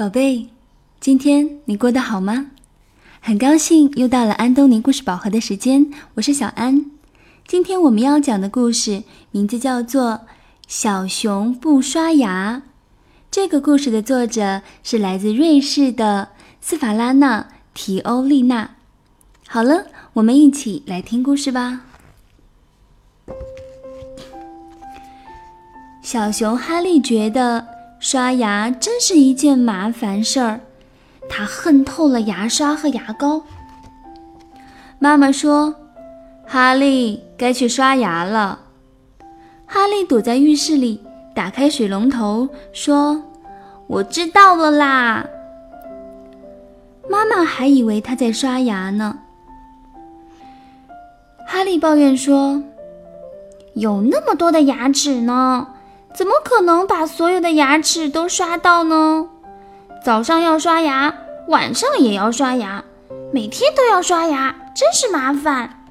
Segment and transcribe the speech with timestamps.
[0.00, 0.48] 宝贝，
[0.98, 2.52] 今天你过得好吗？
[3.20, 6.86] 很高兴又到了安东尼故事宝盒的时间，我是小安。
[7.46, 10.12] 今天我们要讲的故事名字叫做
[10.66, 12.62] 《小熊不刷牙》。
[13.30, 16.30] 这个故事的作者是来自瑞士的
[16.62, 17.42] 斯法拉纳·
[17.74, 18.76] 提欧丽娜。
[19.46, 21.82] 好了，我们一起来听故事吧。
[26.00, 27.79] 小熊哈利觉得。
[28.00, 30.60] 刷牙真是一件麻烦事儿，
[31.28, 33.42] 他恨透了牙刷和牙膏。
[34.98, 35.74] 妈妈说
[36.48, 38.58] ：“哈利，该去刷牙了。”
[39.66, 41.02] 哈利躲在浴室里，
[41.34, 43.22] 打开水龙头，说
[43.86, 45.26] ：“我知道了啦。”
[47.06, 49.18] 妈妈还以为他在刷牙呢。
[51.46, 52.62] 哈利抱怨说
[53.74, 55.68] ：“有那么多的牙齿呢。”
[56.12, 59.28] 怎么可能把所有的牙齿都刷到呢？
[60.04, 61.14] 早上要刷牙，
[61.48, 62.84] 晚上也要刷牙，
[63.32, 65.84] 每天都要刷牙，真是麻烦。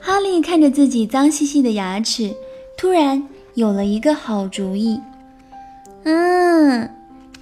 [0.00, 2.34] 哈利看着自己脏兮兮的牙齿，
[2.76, 5.00] 突然有了一个好主意。
[6.04, 6.88] 嗯，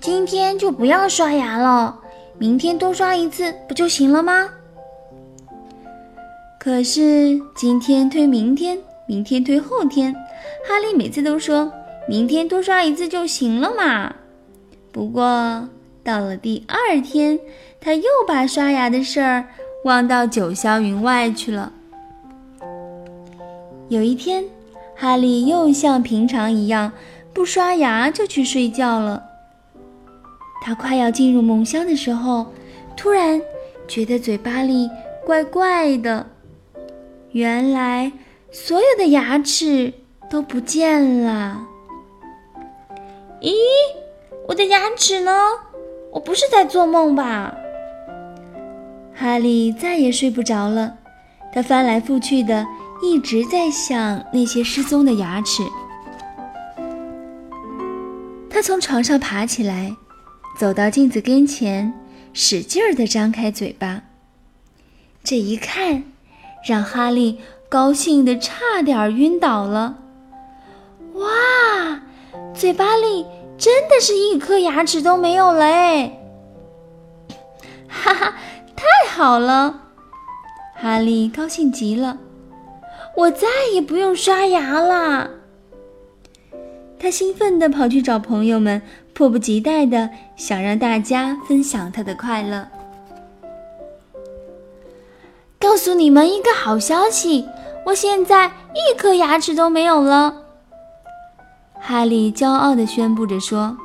[0.01, 1.99] 今天就不要刷牙了，
[2.39, 4.51] 明天多刷一次不就行了吗？
[6.59, 8.79] 可是今天推明天。
[9.09, 11.73] 明天推后天，哈利每次都说
[12.09, 14.15] 明天多刷一次就行了嘛。
[14.91, 15.69] 不过
[16.03, 17.39] 到了第二天，
[17.81, 19.47] 他又把刷牙的事儿
[19.85, 21.73] 忘到九霄云外去了。
[23.89, 24.45] 有一天，
[24.97, 26.93] 哈利又像平常一样
[27.33, 29.23] 不刷牙就去睡觉了。
[30.63, 32.47] 他快要进入梦乡的时候，
[32.97, 33.41] 突然
[33.87, 34.91] 觉得嘴巴里
[35.25, 36.27] 怪怪的，
[37.31, 38.11] 原来。
[38.59, 39.93] 所有的牙齿
[40.31, 41.61] 都不见了。
[43.43, 43.53] 咦，
[44.49, 45.31] 我的牙齿呢？
[46.11, 47.55] 我不是在做梦吧？
[49.15, 50.97] 哈利再也睡不着了，
[51.53, 52.67] 他翻来覆去的
[53.03, 55.63] 一直在想那些失踪的牙齿。
[58.49, 59.95] 他从床上爬起来，
[60.59, 61.93] 走到镜子跟前，
[62.33, 64.05] 使劲儿地张开嘴巴。
[65.23, 66.05] 这一看，
[66.67, 67.39] 让哈利。
[67.77, 69.99] 高兴的差点晕倒了！
[71.13, 72.01] 哇，
[72.55, 73.27] 嘴巴里
[73.59, 76.19] 真的是一颗牙齿都没有了哎！
[77.87, 78.35] 哈哈，
[78.75, 79.79] 太好了！
[80.75, 82.17] 哈利高兴极了，
[83.15, 85.29] 我再也不用刷牙啦！
[86.99, 88.81] 他兴奋地跑去找朋友们，
[89.13, 92.69] 迫不及待地想让大家分享他的快乐。
[95.59, 97.47] 告诉你们一个好消息，
[97.87, 100.43] 我现在一颗牙齿都没有了。
[101.81, 103.77] 哈利骄傲地宣布着说：“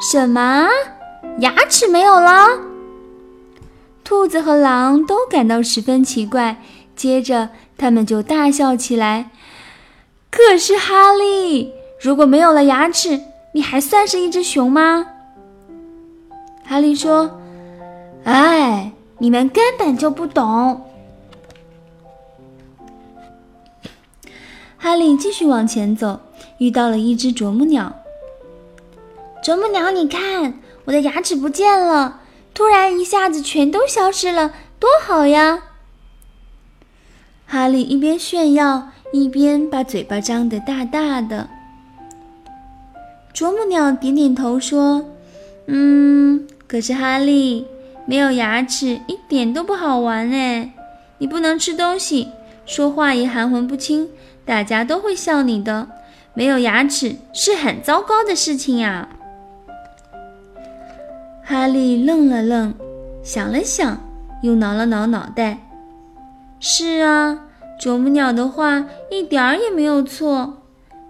[0.00, 0.68] 什么？
[1.40, 2.48] 牙齿没有了？”
[4.02, 6.62] 兔子和狼都感到十分奇怪，
[6.96, 9.30] 接着他们就大笑起来。
[10.30, 13.20] 可是哈利，如果没有了牙齿，
[13.52, 15.06] 你还算是一只熊吗？
[16.64, 17.38] 哈利说
[18.24, 20.80] ：“哎。”你们根本就不懂。
[24.92, 26.20] 哈利继续往前走，
[26.58, 27.96] 遇到了一只啄木鸟。
[29.42, 32.20] 啄木鸟，你看，我的牙齿不见了，
[32.52, 35.62] 突然一下子全都消失了，多好呀！
[37.46, 41.48] 哈利一边炫耀，一边把嘴巴张得大大的。
[43.32, 45.06] 啄木鸟点点头说
[45.68, 47.66] ：“嗯，可是哈利。”
[48.04, 50.74] 没有牙齿一点都不好玩哎！
[51.16, 52.28] 你不能吃东西，
[52.66, 54.10] 说话也含混不清，
[54.44, 55.88] 大家都会笑你的。
[56.34, 59.08] 没有牙齿是很糟糕的事情呀。
[61.44, 62.74] 哈利愣了愣，
[63.22, 64.00] 想了想，
[64.42, 65.58] 又挠了挠脑袋。
[66.58, 67.40] 是啊，
[67.78, 70.58] 啄木鸟的话一点儿也没有错。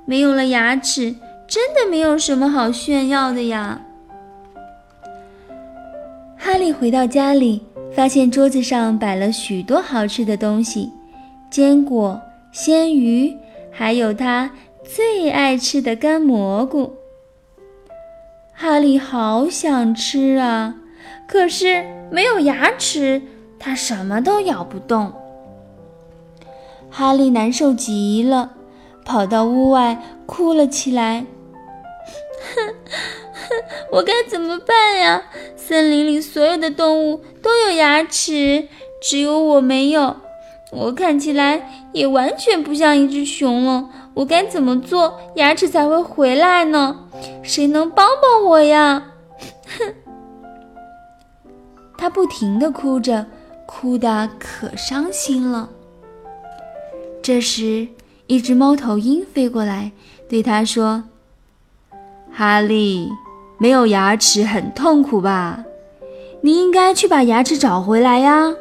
[0.04, 1.14] 没有了牙齿，
[1.46, 3.82] 真的没有什么好炫耀的呀。
[6.37, 7.62] 哈利回到家里，
[7.94, 10.90] 发现桌子上摆了许多好吃的东西，
[11.49, 12.20] 坚果、
[12.52, 13.34] 鲜鱼，
[13.70, 14.50] 还有他
[14.84, 16.94] 最爱吃的干蘑菇。
[18.52, 20.76] 哈利好想吃啊，
[21.26, 23.22] 可是没有牙齿，
[23.58, 25.12] 他什么都咬不动。
[26.90, 28.52] 哈利难受极了，
[29.02, 31.25] 跑到屋外哭了起来。
[32.54, 32.75] 哼。
[33.90, 35.25] 我该怎么办呀？
[35.56, 38.69] 森林里所有的动物都有牙齿，
[39.00, 40.16] 只有我没有。
[40.73, 43.89] 我看起来也完全不像一只熊了。
[44.15, 47.09] 我该怎么做，牙齿才会回来呢？
[47.43, 49.03] 谁能帮帮我呀？
[49.79, 49.95] 哼！
[51.97, 53.27] 他不停地哭着，
[53.67, 55.69] 哭得可伤心了。
[57.23, 57.87] 这时，
[58.27, 59.93] 一只猫头鹰飞过来，
[60.29, 61.05] 对他说
[62.33, 63.09] ：“哈利，
[63.59, 65.65] 没有牙齿很痛苦吧？
[66.41, 68.53] 你应该去把牙齿找回来呀。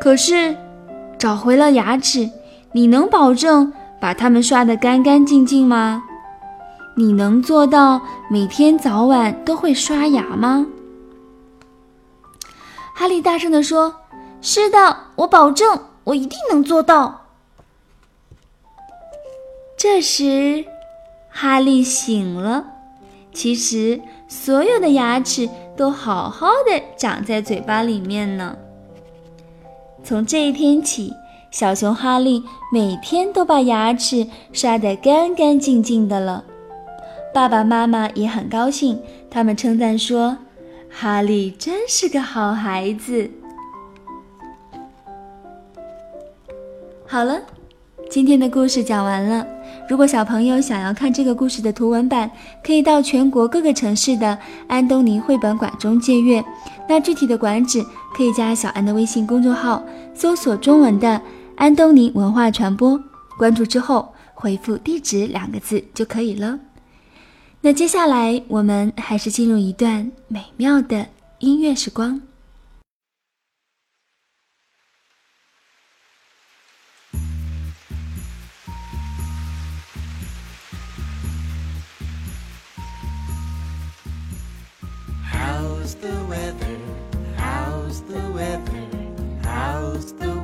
[0.00, 0.56] 可是，
[1.26, 2.30] 找回了牙齿，
[2.70, 6.04] 你能保证？”把它们刷得干干净净吗？
[6.96, 8.00] 你能做到
[8.30, 10.68] 每天早晚都会刷牙吗？
[12.94, 13.96] 哈利大声地说
[14.40, 17.22] ：“是的，我保证，我一定能做到。”
[19.76, 20.64] 这时，
[21.28, 22.66] 哈利醒了。
[23.32, 28.56] 其实，所有的牙齿都好好的长在嘴巴里面呢。
[30.06, 31.12] 从这一天起。
[31.50, 36.44] 小熊哈利每天都把牙齿刷得干干净净的了，
[37.32, 39.00] 爸爸妈妈也很高兴，
[39.30, 40.36] 他们称赞说
[40.90, 43.30] ：“哈利真是个好孩子。”
[47.06, 47.40] 好了，
[48.10, 49.46] 今天的故事讲完了。
[49.88, 52.30] 如果小朋友想要看这个故事的图文版，
[52.62, 54.36] 可以到全国各个城市的
[54.68, 56.44] 安东尼绘本馆中借阅。
[56.88, 57.84] 那具体的馆址
[58.16, 59.84] 可以加小安的微信公众号，
[60.14, 61.20] 搜索中文的。
[61.56, 63.02] 安东尼文化传播，
[63.38, 66.58] 关注之后回复“地址”两个字就可以了。
[67.62, 71.06] 那接下来我们还是进入一段美妙的
[71.38, 72.20] 音乐时光。
[87.86, 88.88] How's the weather?
[89.44, 90.35] How's the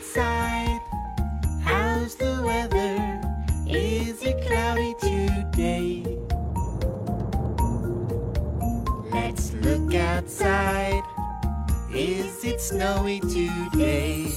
[0.00, 0.80] outside?
[1.62, 3.20] How's the weather?
[3.68, 6.02] Is it cloudy today?
[9.12, 11.02] Let's look outside.
[11.92, 14.32] Is it snowy today?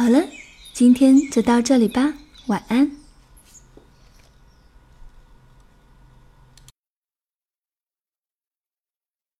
[0.00, 0.24] 好了，
[0.72, 2.14] 今天就到这里吧，
[2.46, 2.99] 晚安。